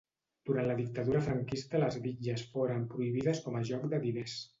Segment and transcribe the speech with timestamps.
[0.49, 4.39] Durant la dictadura franquista les bitlles foren prohibides com a joc de diners.